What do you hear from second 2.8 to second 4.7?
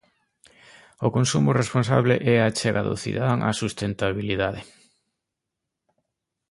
do cidadán á sustentabilidade.